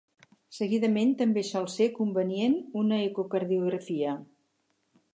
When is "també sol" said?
1.19-1.69